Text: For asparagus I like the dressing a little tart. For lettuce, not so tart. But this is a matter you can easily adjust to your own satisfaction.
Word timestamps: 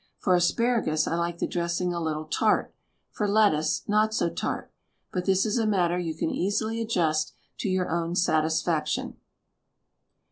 For 0.17 0.33
asparagus 0.33 1.05
I 1.05 1.13
like 1.15 1.37
the 1.37 1.45
dressing 1.45 1.93
a 1.93 1.99
little 2.01 2.25
tart. 2.25 2.73
For 3.11 3.27
lettuce, 3.27 3.83
not 3.87 4.15
so 4.15 4.31
tart. 4.31 4.71
But 5.13 5.25
this 5.25 5.45
is 5.45 5.59
a 5.59 5.67
matter 5.67 5.99
you 5.99 6.15
can 6.15 6.31
easily 6.31 6.81
adjust 6.81 7.33
to 7.59 7.69
your 7.69 7.87
own 7.91 8.15
satisfaction. 8.15 9.17